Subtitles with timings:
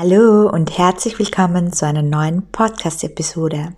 [0.00, 3.74] Hallo und herzlich willkommen zu einer neuen Podcast-Episode.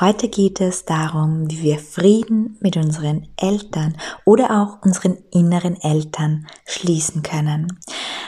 [0.00, 6.48] Heute geht es darum, wie wir Frieden mit unseren Eltern oder auch unseren inneren Eltern
[6.66, 7.78] schließen können.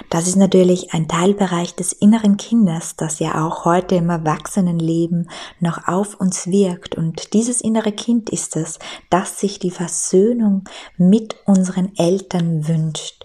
[0.09, 5.29] Das ist natürlich ein Teilbereich des inneren Kindes, das ja auch heute im Erwachsenenleben
[5.59, 6.95] noch auf uns wirkt.
[6.95, 8.79] Und dieses innere Kind ist es,
[9.11, 10.63] das sich die Versöhnung
[10.97, 13.22] mit unseren Eltern wünscht.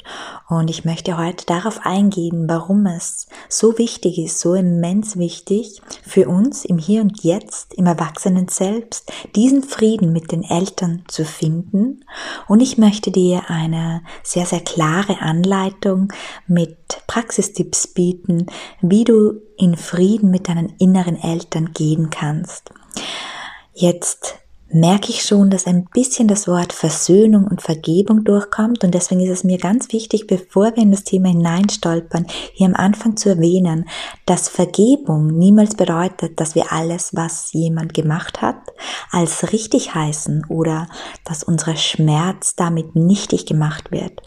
[0.49, 6.29] Und ich möchte heute darauf eingehen, warum es so wichtig ist, so immens wichtig für
[6.29, 12.05] uns im Hier und Jetzt, im Erwachsenen selbst, diesen Frieden mit den Eltern zu finden.
[12.47, 16.13] Und ich möchte dir eine sehr, sehr klare Anleitung
[16.47, 16.77] mit
[17.07, 18.47] Praxistipps bieten,
[18.81, 22.71] wie du in Frieden mit deinen inneren Eltern gehen kannst.
[23.73, 24.39] Jetzt
[24.69, 29.29] merke ich schon, dass ein bisschen das Wort Versöhnung und Vergebung durchkommt und deswegen ist
[29.29, 33.87] es mir ganz wichtig, bevor wir in das Thema hineinstolpern, hier am Anfang zu erwähnen,
[34.25, 38.57] dass Vergebung niemals bedeutet, dass wir alles, was jemand gemacht hat,
[39.11, 40.89] als richtig heißen oder
[41.23, 44.21] dass unser Schmerz damit nichtig gemacht wird.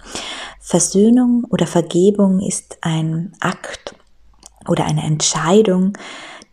[0.58, 3.94] Versöhnung oder Vergebung ist ein Akt
[4.68, 5.94] oder eine Entscheidung,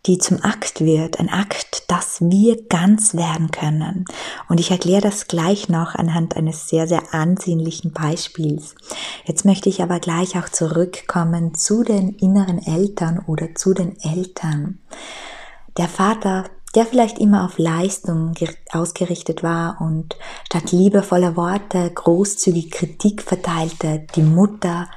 [0.07, 4.05] die zum Akt wird, ein Akt, dass wir ganz werden können.
[4.47, 8.75] Und ich erkläre das gleich noch anhand eines sehr, sehr ansehnlichen Beispiels.
[9.25, 14.79] Jetzt möchte ich aber gleich auch zurückkommen zu den inneren Eltern oder zu den Eltern.
[15.77, 18.33] Der Vater, der vielleicht immer auf Leistung
[18.71, 24.87] ausgerichtet war und statt liebevoller Worte großzügig Kritik verteilte, die Mutter,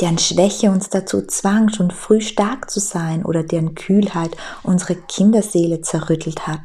[0.00, 5.80] deren Schwäche uns dazu zwang, schon früh stark zu sein oder deren Kühlheit unsere Kinderseele
[5.80, 6.60] zerrüttelt hat.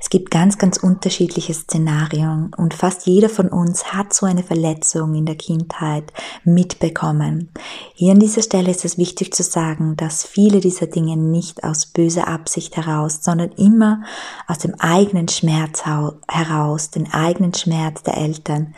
[0.00, 5.14] Es gibt ganz, ganz unterschiedliche Szenarien und fast jeder von uns hat so eine Verletzung
[5.14, 6.12] in der Kindheit
[6.44, 7.50] mitbekommen.
[7.94, 11.86] Hier an dieser Stelle ist es wichtig zu sagen, dass viele dieser Dinge nicht aus
[11.86, 14.02] böser Absicht heraus, sondern immer
[14.48, 18.74] aus dem eigenen Schmerz heraus, den eigenen Schmerz der Eltern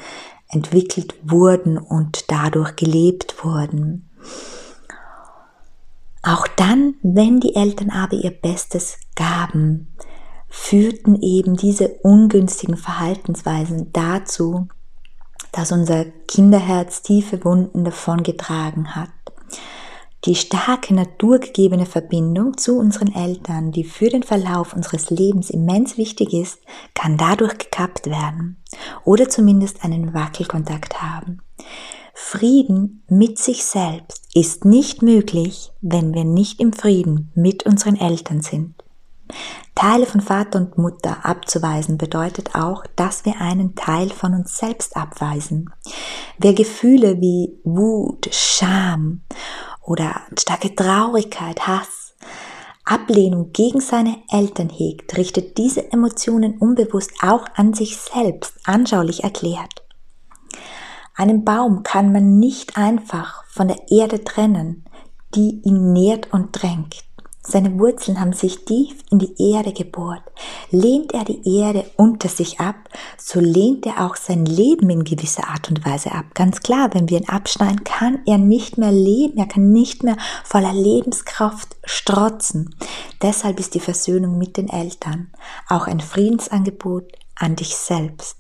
[0.48, 4.08] entwickelt wurden und dadurch gelebt wurden.
[6.22, 9.94] Auch dann, wenn die Eltern aber ihr Bestes gaben,
[10.48, 14.68] führten eben diese ungünstigen Verhaltensweisen dazu,
[15.52, 19.10] dass unser Kinderherz tiefe Wunden davongetragen hat.
[20.26, 26.32] Die starke naturgegebene Verbindung zu unseren Eltern, die für den Verlauf unseres Lebens immens wichtig
[26.32, 26.58] ist,
[26.94, 28.56] kann dadurch gekappt werden
[29.04, 31.42] oder zumindest einen Wackelkontakt haben.
[32.12, 38.42] Frieden mit sich selbst ist nicht möglich, wenn wir nicht im Frieden mit unseren Eltern
[38.42, 38.74] sind.
[39.76, 44.96] Teile von Vater und Mutter abzuweisen bedeutet auch, dass wir einen Teil von uns selbst
[44.96, 45.70] abweisen.
[46.38, 49.20] Wer Gefühle wie Wut, Scham
[49.86, 52.14] oder starke Traurigkeit, Hass,
[52.84, 59.82] Ablehnung gegen seine Eltern hegt, richtet diese Emotionen unbewusst auch an sich selbst, anschaulich erklärt.
[61.14, 64.84] Einen Baum kann man nicht einfach von der Erde trennen,
[65.34, 67.04] die ihn nährt und drängt.
[67.48, 70.22] Seine Wurzeln haben sich tief in die Erde gebohrt.
[70.70, 72.74] Lehnt er die Erde unter sich ab,
[73.18, 76.24] so lehnt er auch sein Leben in gewisser Art und Weise ab.
[76.34, 80.16] Ganz klar, wenn wir ihn abschneiden, kann er nicht mehr leben, er kann nicht mehr
[80.44, 82.74] voller Lebenskraft strotzen.
[83.22, 85.30] Deshalb ist die Versöhnung mit den Eltern
[85.68, 88.38] auch ein Friedensangebot an dich selbst.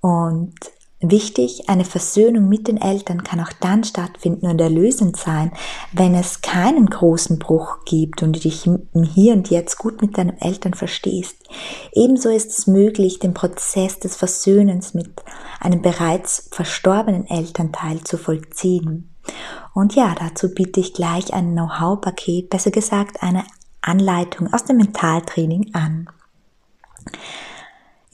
[0.00, 0.54] Und
[1.10, 5.52] Wichtig, eine Versöhnung mit den Eltern kann auch dann stattfinden und erlösend sein,
[5.92, 8.68] wenn es keinen großen Bruch gibt und du dich
[9.14, 11.36] Hier und Jetzt gut mit deinen Eltern verstehst.
[11.92, 15.10] Ebenso ist es möglich, den Prozess des Versöhnens mit
[15.60, 19.14] einem bereits verstorbenen Elternteil zu vollziehen.
[19.74, 23.44] Und ja, dazu biete ich gleich ein Know-how-Paket, besser gesagt eine
[23.82, 26.08] Anleitung aus dem Mentaltraining an.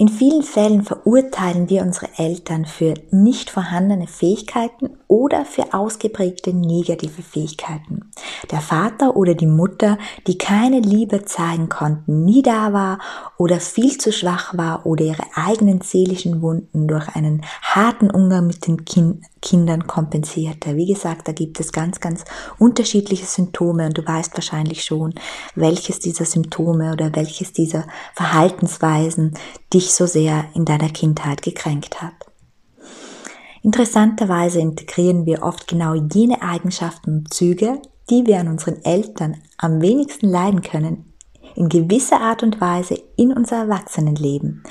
[0.00, 7.20] In vielen Fällen verurteilen wir unsere Eltern für nicht vorhandene Fähigkeiten oder für ausgeprägte negative
[7.20, 8.10] Fähigkeiten.
[8.50, 12.98] Der Vater oder die Mutter, die keine Liebe zeigen konnten, nie da war
[13.36, 18.66] oder viel zu schwach war oder ihre eigenen seelischen Wunden durch einen harten Umgang mit
[18.66, 20.76] den kind Kindern kompensierte.
[20.76, 22.24] Wie gesagt, da gibt es ganz, ganz
[22.58, 25.14] unterschiedliche Symptome und du weißt wahrscheinlich schon,
[25.54, 29.34] welches dieser Symptome oder welches dieser Verhaltensweisen
[29.72, 32.14] dich so sehr in deiner Kindheit gekränkt hat.
[33.62, 39.80] Interessanterweise integrieren wir oft genau jene Eigenschaften und Züge, die wir an unseren Eltern am
[39.82, 41.12] wenigsten leiden können,
[41.54, 44.62] in gewisser Art und Weise in unser Erwachsenenleben.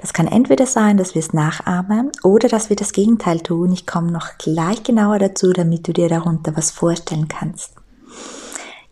[0.00, 3.72] Das kann entweder sein, dass wir es nachahmen oder dass wir das Gegenteil tun.
[3.72, 7.75] Ich komme noch gleich genauer dazu, damit du dir darunter was vorstellen kannst.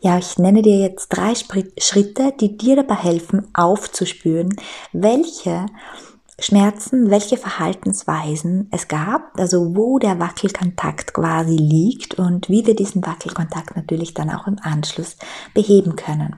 [0.05, 4.55] Ja, ich nenne dir jetzt drei Schritte, die dir dabei helfen, aufzuspüren,
[4.93, 5.65] welche
[6.39, 13.07] Schmerzen, welche Verhaltensweisen es gab, also wo der Wackelkontakt quasi liegt und wie wir diesen
[13.07, 15.17] Wackelkontakt natürlich dann auch im Anschluss
[15.55, 16.37] beheben können.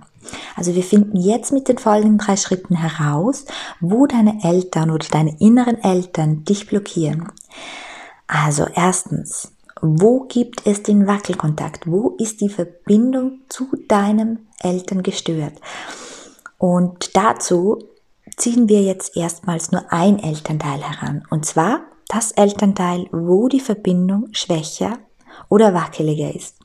[0.55, 3.47] Also wir finden jetzt mit den folgenden drei Schritten heraus,
[3.81, 7.33] wo deine Eltern oder deine inneren Eltern dich blockieren.
[8.29, 9.51] Also erstens,
[9.83, 11.87] wo gibt es den Wackelkontakt?
[11.87, 15.55] Wo ist die Verbindung zu deinem Eltern gestört?
[16.59, 17.85] Und dazu
[18.37, 21.25] ziehen wir jetzt erstmals nur ein Elternteil heran.
[21.31, 24.99] Und zwar das Elternteil, wo die Verbindung schwächer
[25.49, 26.57] oder wackeliger ist.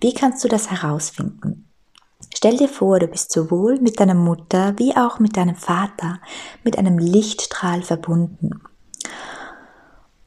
[0.00, 1.66] Wie kannst du das herausfinden?
[2.34, 6.20] Stell dir vor, du bist sowohl mit deiner Mutter wie auch mit deinem Vater
[6.62, 8.62] mit einem Lichtstrahl verbunden.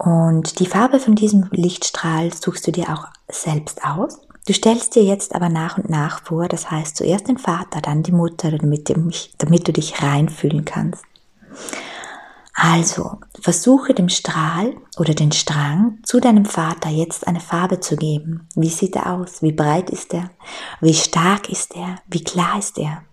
[0.04, 4.20] Und die Farbe von diesem Lichtstrahl suchst du dir auch selbst aus.
[4.46, 8.04] Du stellst dir jetzt aber nach und nach vor, das heißt zuerst den Vater, dann
[8.04, 8.94] die Mutter, damit,
[9.38, 11.06] damit du dich reinfühlen kannst.
[12.54, 18.50] Also, versuche dem Strahl oder den Strang zu deinem Vater jetzt eine Farbe zu geben.
[18.56, 19.42] Wie sieht er aus?
[19.42, 20.30] Wie breit ist er?
[20.82, 21.96] Wie stark ist er?
[22.08, 23.04] Wie klar ist er?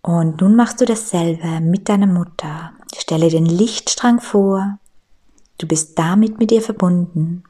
[0.00, 2.72] Und nun machst du dasselbe mit deiner Mutter.
[3.04, 4.78] Stelle den Lichtstrang vor.
[5.58, 7.44] Du bist damit mit ihr verbunden.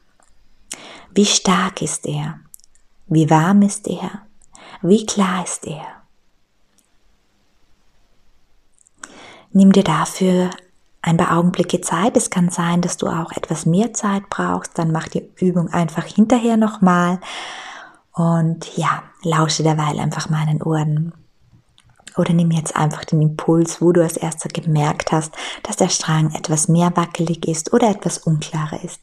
[1.13, 2.41] Wie stark ist er?
[3.07, 4.23] Wie warm ist er?
[4.81, 5.85] Wie klar ist er?
[9.53, 10.49] Nimm dir dafür
[11.01, 12.17] ein paar Augenblicke Zeit.
[12.17, 14.77] Es kann sein, dass du auch etwas mehr Zeit brauchst.
[14.77, 17.21] Dann mach die Übung einfach hinterher nochmal.
[18.11, 21.13] Und ja, lausche derweil einfach meinen Ohren.
[22.17, 25.33] Oder nimm jetzt einfach den Impuls, wo du als erster gemerkt hast,
[25.63, 29.01] dass der Strang etwas mehr wackelig ist oder etwas unklarer ist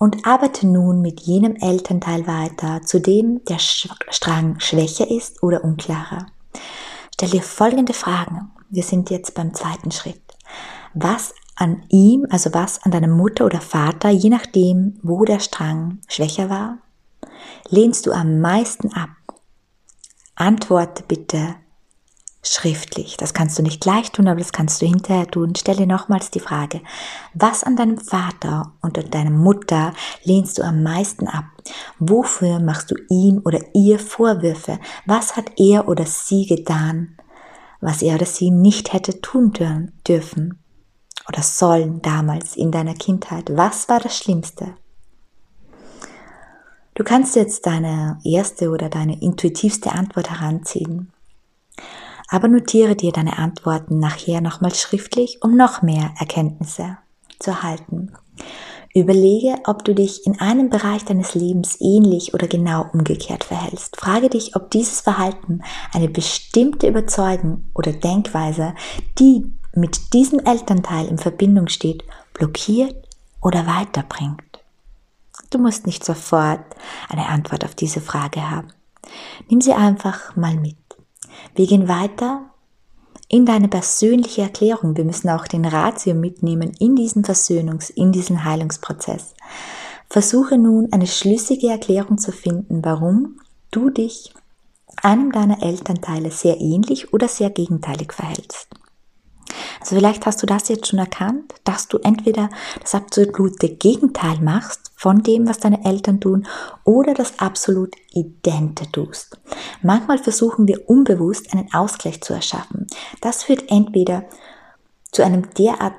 [0.00, 6.26] und arbeite nun mit jenem Elternteil weiter, zu dem der Strang schwächer ist oder unklarer.
[7.12, 8.50] Stell dir folgende Fragen.
[8.70, 10.22] Wir sind jetzt beim zweiten Schritt.
[10.94, 15.98] Was an ihm, also was an deiner Mutter oder Vater, je nachdem, wo der Strang
[16.08, 16.78] schwächer war,
[17.68, 19.10] lehnst du am meisten ab?
[20.40, 21.56] Antworte bitte
[22.42, 23.18] schriftlich.
[23.18, 25.52] Das kannst du nicht gleich tun, aber das kannst du hinterher tun.
[25.54, 26.80] Stell dir nochmals die Frage,
[27.34, 29.92] was an deinem Vater und an deiner Mutter
[30.24, 31.44] lehnst du am meisten ab?
[31.98, 34.78] Wofür machst du ihm oder ihr Vorwürfe?
[35.04, 37.18] Was hat er oder sie getan,
[37.82, 39.52] was er oder sie nicht hätte tun
[40.08, 40.58] dürfen
[41.28, 43.54] oder sollen damals in deiner Kindheit?
[43.54, 44.74] Was war das Schlimmste?
[47.00, 51.10] Du kannst jetzt deine erste oder deine intuitivste Antwort heranziehen
[52.30, 56.96] aber notiere dir deine Antworten nachher nochmal schriftlich, um noch mehr Erkenntnisse
[57.38, 58.12] zu erhalten.
[58.94, 63.96] Überlege, ob du dich in einem Bereich deines Lebens ähnlich oder genau umgekehrt verhältst.
[63.96, 65.62] Frage dich, ob dieses Verhalten
[65.92, 68.74] eine bestimmte Überzeugung oder Denkweise,
[69.18, 72.96] die mit diesem Elternteil in Verbindung steht, blockiert
[73.40, 74.49] oder weiterbringt.
[75.50, 76.60] Du musst nicht sofort
[77.08, 78.68] eine Antwort auf diese Frage haben.
[79.48, 80.76] Nimm sie einfach mal mit.
[81.54, 82.42] Wir gehen weiter
[83.28, 84.96] in deine persönliche Erklärung.
[84.96, 89.34] Wir müssen auch den Ratio mitnehmen in diesen Versöhnungs-, in diesen Heilungsprozess.
[90.08, 93.40] Versuche nun eine schlüssige Erklärung zu finden, warum
[93.70, 94.34] du dich
[95.02, 98.68] einem deiner Elternteile sehr ähnlich oder sehr gegenteilig verhältst.
[99.80, 104.89] Also vielleicht hast du das jetzt schon erkannt, dass du entweder das absolute Gegenteil machst
[105.00, 106.46] von dem, was deine Eltern tun,
[106.84, 109.40] oder das absolut Idente tust.
[109.80, 112.86] Manchmal versuchen wir unbewusst einen Ausgleich zu erschaffen.
[113.22, 114.24] Das führt entweder
[115.10, 115.94] zu einem derart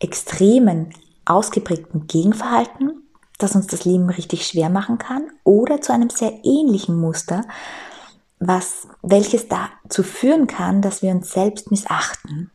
[0.00, 0.92] extremen,
[1.24, 7.00] ausgeprägten Gegenverhalten, das uns das Leben richtig schwer machen kann, oder zu einem sehr ähnlichen
[7.00, 7.42] Muster,
[8.40, 12.50] was, welches dazu führen kann, dass wir uns selbst missachten.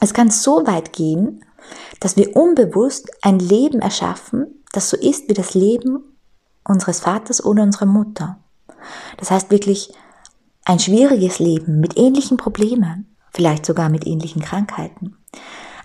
[0.00, 1.44] Es kann so weit gehen,
[2.00, 6.02] dass wir unbewusst ein Leben erschaffen, das so ist wie das Leben
[6.64, 8.38] unseres Vaters oder unserer Mutter.
[9.16, 9.92] Das heißt wirklich
[10.64, 15.16] ein schwieriges Leben mit ähnlichen Problemen, vielleicht sogar mit ähnlichen Krankheiten.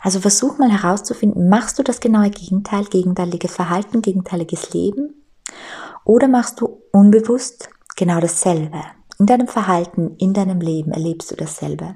[0.01, 5.23] Also versuch mal herauszufinden, machst du das genaue Gegenteil, gegenteiliges Verhalten, gegenteiliges Leben?
[6.03, 8.81] Oder machst du unbewusst genau dasselbe?
[9.19, 11.93] In deinem Verhalten, in deinem Leben erlebst du dasselbe.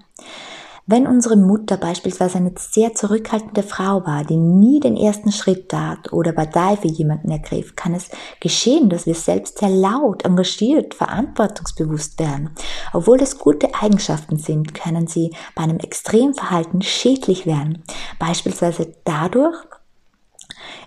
[0.88, 6.14] Wenn unsere Mutter beispielsweise eine sehr zurückhaltende Frau war, die nie den ersten Schritt tat
[6.14, 12.20] oder Partei für jemanden ergriff, kann es geschehen, dass wir selbst sehr laut, engagiert, verantwortungsbewusst
[12.20, 12.52] werden.
[12.94, 17.84] Obwohl das gute Eigenschaften sind, können sie bei einem Extremverhalten schädlich werden.
[18.20, 19.58] Beispielsweise dadurch,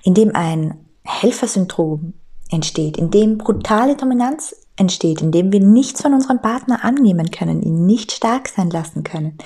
[0.05, 2.13] indem ein Helfersyndrom
[2.53, 8.13] entsteht, indem brutale Dominanz entsteht, indem wir nichts von unserem Partner annehmen können, ihn nicht
[8.13, 9.37] stark sein lassen können,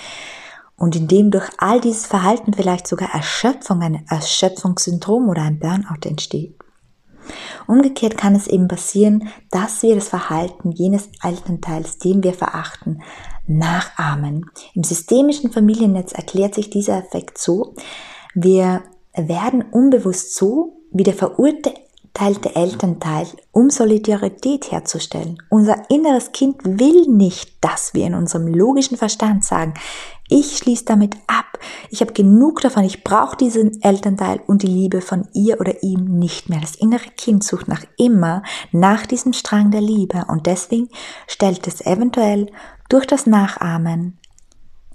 [0.83, 6.57] und indem durch all dieses Verhalten vielleicht sogar Erschöpfung, ein Erschöpfungssyndrom oder ein Burnout entsteht.
[7.69, 13.01] Umgekehrt kann es eben passieren, dass wir das Verhalten jenes Elternteils, den wir verachten,
[13.47, 14.51] nachahmen.
[14.75, 17.77] Im systemischen Familiennetz erklärt sich dieser Effekt so,
[18.35, 18.83] wir
[19.15, 21.15] werden unbewusst so wie der
[22.15, 25.39] verurteilte Elternteil, um Solidarität herzustellen.
[25.49, 29.75] Unser inneres Kind will nicht, dass wir in unserem logischen Verstand sagen,
[30.29, 31.59] ich schließe damit ab.
[31.91, 32.85] Ich habe genug davon.
[32.85, 36.61] Ich brauche diesen Elternteil und die Liebe von ihr oder ihm nicht mehr.
[36.61, 38.43] Das innere Kind sucht nach immer
[38.73, 40.89] nach diesem Strang der Liebe und deswegen
[41.27, 42.51] stellt es eventuell
[42.89, 44.19] durch das Nachahmen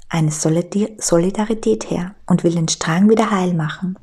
[0.10, 3.98] eine Solidarität her und will den Strang wieder heil machen.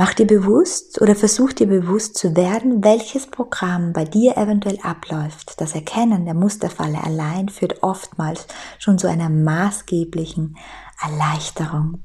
[0.00, 5.60] Mach dir bewusst oder versuch dir bewusst zu werden, welches Programm bei dir eventuell abläuft.
[5.60, 8.46] Das Erkennen der Musterfalle allein führt oftmals
[8.78, 10.56] schon zu einer maßgeblichen
[11.02, 12.02] Erleichterung.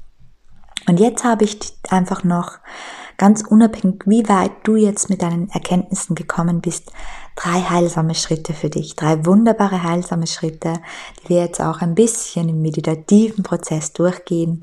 [0.86, 2.58] Und jetzt habe ich einfach noch
[3.16, 6.92] ganz unabhängig, wie weit du jetzt mit deinen Erkenntnissen gekommen bist,
[7.34, 10.74] drei heilsame Schritte für dich, drei wunderbare heilsame Schritte,
[11.22, 14.62] die wir jetzt auch ein bisschen im meditativen Prozess durchgehen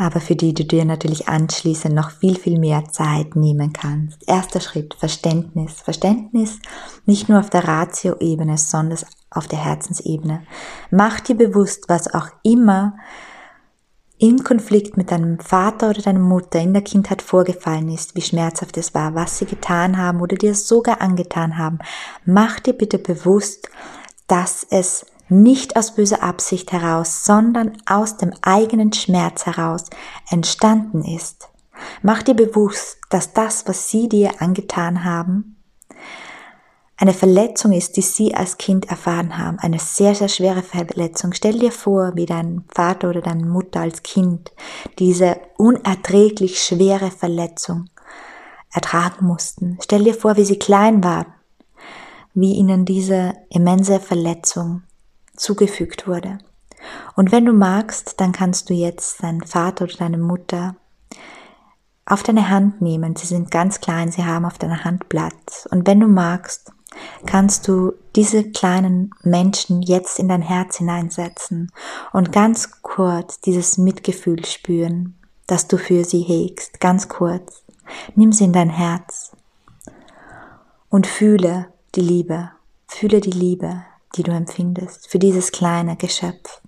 [0.00, 4.26] aber für die du dir natürlich anschließend noch viel, viel mehr Zeit nehmen kannst.
[4.26, 5.82] Erster Schritt, Verständnis.
[5.82, 6.58] Verständnis
[7.04, 10.42] nicht nur auf der Ratio-Ebene, sondern auf der Herzensebene.
[10.90, 12.96] Mach dir bewusst, was auch immer
[14.16, 18.78] im Konflikt mit deinem Vater oder deiner Mutter in der Kindheit vorgefallen ist, wie schmerzhaft
[18.78, 21.78] es war, was sie getan haben oder dir sogar angetan haben.
[22.24, 23.68] Mach dir bitte bewusst,
[24.28, 29.84] dass es nicht aus böser Absicht heraus, sondern aus dem eigenen Schmerz heraus
[30.30, 31.48] entstanden ist.
[32.02, 35.56] Mach dir bewusst, dass das, was sie dir angetan haben,
[37.00, 39.58] eine Verletzung ist, die sie als Kind erfahren haben.
[39.58, 41.32] Eine sehr, sehr schwere Verletzung.
[41.32, 44.52] Stell dir vor, wie dein Vater oder deine Mutter als Kind
[44.98, 47.88] diese unerträglich schwere Verletzung
[48.70, 49.78] ertragen mussten.
[49.82, 51.32] Stell dir vor, wie sie klein waren,
[52.34, 54.82] wie ihnen diese immense Verletzung
[55.40, 56.38] zugefügt wurde.
[57.14, 60.76] Und wenn du magst, dann kannst du jetzt deinen Vater oder deine Mutter
[62.06, 63.14] auf deine Hand nehmen.
[63.16, 65.68] Sie sind ganz klein, sie haben auf deiner Hand Platz.
[65.70, 66.72] Und wenn du magst,
[67.26, 71.70] kannst du diese kleinen Menschen jetzt in dein Herz hineinsetzen
[72.12, 75.16] und ganz kurz dieses Mitgefühl spüren,
[75.46, 76.80] das du für sie hegst.
[76.80, 77.62] Ganz kurz.
[78.14, 79.32] Nimm sie in dein Herz
[80.88, 82.50] und fühle die Liebe.
[82.88, 83.84] Fühle die Liebe,
[84.16, 86.60] die du empfindest für dieses kleine Geschöpf.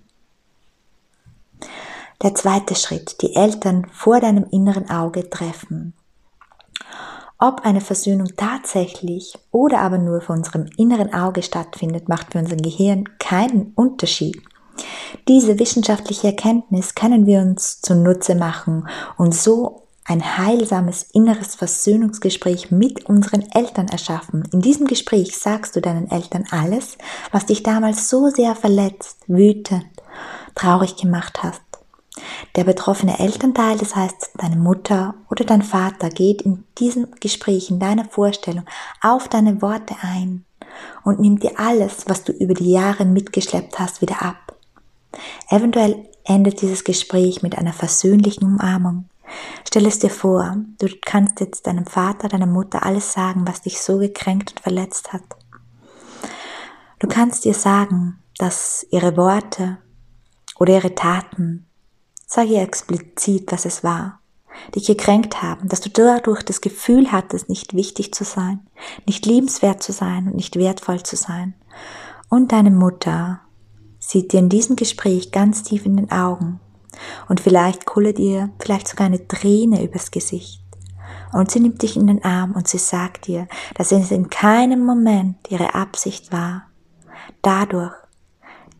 [2.21, 5.93] Der zweite Schritt, die Eltern vor deinem inneren Auge treffen.
[7.37, 12.55] Ob eine Versöhnung tatsächlich oder aber nur vor unserem inneren Auge stattfindet, macht für unser
[12.55, 14.41] Gehirn keinen Unterschied.
[15.27, 23.05] Diese wissenschaftliche Erkenntnis können wir uns zunutze machen und so ein heilsames inneres Versöhnungsgespräch mit
[23.05, 24.47] unseren Eltern erschaffen.
[24.51, 26.97] In diesem Gespräch sagst du deinen Eltern alles,
[27.31, 29.85] was dich damals so sehr verletzt, wütend,
[30.55, 31.61] traurig gemacht hast.
[32.55, 37.79] Der betroffene Elternteil, das heißt deine Mutter oder dein Vater, geht in diesem Gespräch, in
[37.79, 38.65] deiner Vorstellung
[39.01, 40.45] auf deine Worte ein
[41.03, 44.55] und nimmt dir alles, was du über die Jahre mitgeschleppt hast, wieder ab.
[45.49, 49.05] Eventuell endet dieses Gespräch mit einer versöhnlichen Umarmung
[49.67, 53.81] Stell es dir vor, du kannst jetzt deinem Vater, deiner Mutter alles sagen, was dich
[53.81, 55.23] so gekränkt und verletzt hat.
[56.99, 59.77] Du kannst ihr sagen, dass ihre Worte
[60.59, 61.65] oder ihre Taten,
[62.25, 64.19] sag ihr explizit, was es war,
[64.75, 68.59] dich gekränkt haben, dass du dadurch das Gefühl hattest, nicht wichtig zu sein,
[69.05, 71.55] nicht liebenswert zu sein und nicht wertvoll zu sein.
[72.29, 73.41] Und deine Mutter
[73.99, 76.59] sieht dir in diesem Gespräch ganz tief in den Augen
[77.27, 80.61] Und vielleicht kullert ihr vielleicht sogar eine Träne übers Gesicht.
[81.31, 84.85] Und sie nimmt dich in den Arm und sie sagt dir, dass es in keinem
[84.85, 86.67] Moment ihre Absicht war,
[87.41, 87.93] dadurch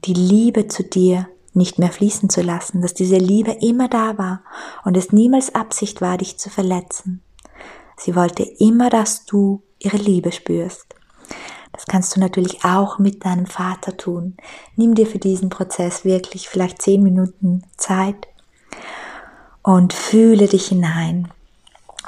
[0.05, 4.41] die Liebe zu dir nicht mehr fließen zu lassen, dass diese Liebe immer da war
[4.83, 7.21] und es niemals Absicht war, dich zu verletzen.
[7.97, 10.95] Sie wollte immer, dass du ihre Liebe spürst.
[11.73, 14.37] Das kannst du natürlich auch mit deinem Vater tun.
[14.75, 18.27] Nimm dir für diesen Prozess wirklich vielleicht zehn Minuten Zeit
[19.63, 21.29] und fühle dich hinein.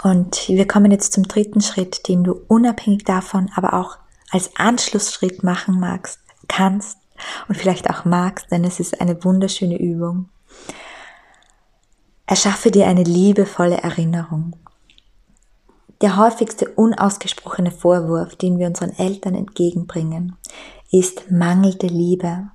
[0.03, 3.97] Und wir kommen jetzt zum dritten Schritt, den du unabhängig davon, aber auch
[4.29, 6.99] als Anschlussschritt machen magst, kannst
[7.47, 10.29] und vielleicht auch magst, denn es ist eine wunderschöne Übung.
[12.27, 14.55] Erschaffe dir eine liebevolle Erinnerung.
[16.01, 20.35] Der häufigste unausgesprochene Vorwurf, den wir unseren Eltern entgegenbringen,
[20.91, 22.49] ist mangelnde Liebe.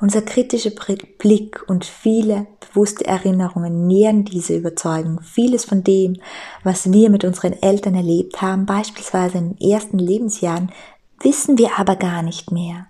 [0.00, 0.70] Unser kritischer
[1.18, 5.20] Blick und viele bewusste Erinnerungen nähern diese Überzeugung.
[5.22, 6.18] Vieles von dem,
[6.64, 10.70] was wir mit unseren Eltern erlebt haben, beispielsweise in den ersten Lebensjahren,
[11.20, 12.86] wissen wir aber gar nicht mehr.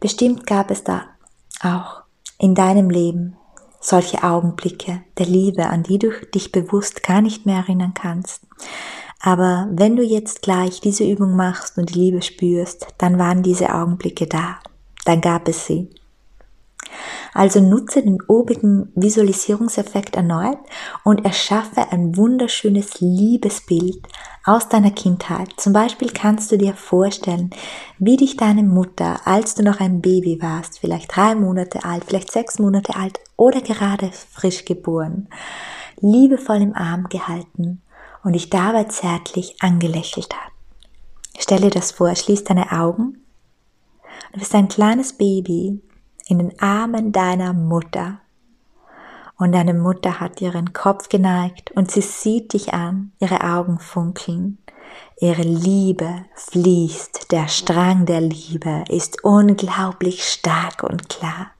[0.00, 1.04] Bestimmt gab es da
[1.62, 2.02] auch
[2.38, 3.36] in deinem Leben
[3.82, 8.46] solche Augenblicke der Liebe, an die du dich bewusst gar nicht mehr erinnern kannst.
[9.20, 13.74] Aber wenn du jetzt gleich diese Übung machst und die Liebe spürst, dann waren diese
[13.74, 14.58] Augenblicke da.
[15.04, 15.90] Dann gab es sie.
[17.34, 20.58] Also nutze den obigen Visualisierungseffekt erneut
[21.02, 24.06] und erschaffe ein wunderschönes Liebesbild
[24.44, 25.48] aus deiner Kindheit.
[25.56, 27.50] Zum Beispiel kannst du dir vorstellen,
[27.98, 32.30] wie dich deine Mutter, als du noch ein Baby warst, vielleicht drei Monate alt, vielleicht
[32.30, 35.28] sechs Monate alt oder gerade frisch geboren,
[36.00, 37.80] liebevoll im Arm gehalten
[38.24, 40.52] und dich dabei zärtlich angelächelt hat.
[41.38, 43.24] Stell dir das vor, schließ deine Augen.
[44.32, 45.80] Du bist ein kleines Baby
[46.26, 48.18] in den Armen deiner Mutter.
[49.36, 54.58] Und deine Mutter hat ihren Kopf geneigt und sie sieht dich an, ihre Augen funkeln.
[55.20, 61.52] Ihre Liebe fließt, der Strang der Liebe ist unglaublich stark und klar.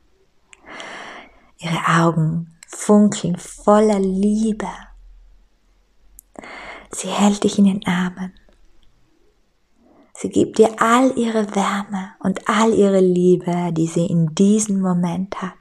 [1.58, 4.68] Ihre Augen funkeln voller Liebe.
[6.90, 8.32] Sie hält dich in den Armen
[10.14, 15.40] Sie gibt dir all ihre Wärme und all ihre Liebe, die sie in diesem Moment
[15.40, 15.54] hat.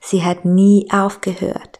[0.00, 1.78] Sie hat nie aufgehört,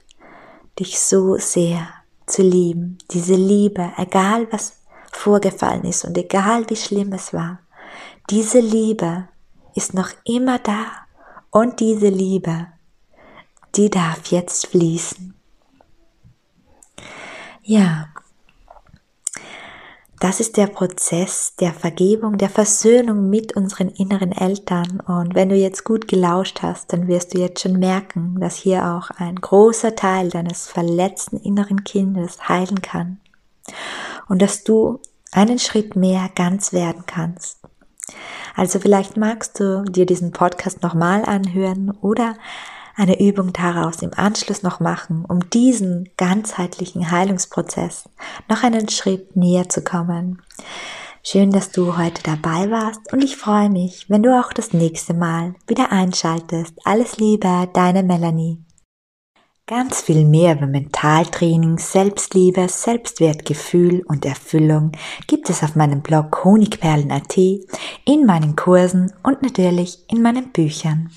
[0.79, 1.89] dich so sehr
[2.27, 2.99] zu lieben.
[3.11, 4.79] Diese Liebe, egal was
[5.11, 7.59] vorgefallen ist und egal wie schlimm es war,
[8.31, 9.29] diese Liebe
[9.75, 10.87] ist noch immer da
[11.51, 12.69] und diese Liebe,
[13.75, 15.35] die darf jetzt fließen.
[17.63, 18.09] Ja,
[20.23, 25.01] das ist der Prozess der Vergebung, der Versöhnung mit unseren inneren Eltern.
[25.01, 28.87] Und wenn du jetzt gut gelauscht hast, dann wirst du jetzt schon merken, dass hier
[28.87, 33.19] auch ein großer Teil deines verletzten inneren Kindes heilen kann.
[34.29, 35.01] Und dass du
[35.33, 37.59] einen Schritt mehr ganz werden kannst.
[38.55, 42.37] Also vielleicht magst du dir diesen Podcast nochmal anhören oder
[42.97, 48.09] eine Übung daraus im Anschluss noch machen, um diesen ganzheitlichen Heilungsprozess
[48.49, 50.43] noch einen Schritt näher zu kommen.
[51.25, 55.15] Schön, dass du heute dabei warst und ich freue mich, wenn du auch das nächste
[55.15, 56.75] Mal wieder einschaltest.
[56.85, 58.59] Alles Liebe, deine Melanie.
[59.69, 64.91] Ganz viel mehr über Mentaltraining, Selbstliebe, Selbstwertgefühl und Erfüllung
[65.29, 67.37] gibt es auf meinem Blog Honigperlen.at,
[68.05, 71.11] in meinen Kursen und natürlich in meinen Büchern.